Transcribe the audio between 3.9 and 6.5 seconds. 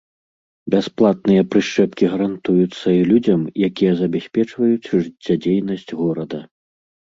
забяспечваюць жыццядзейнасць горада.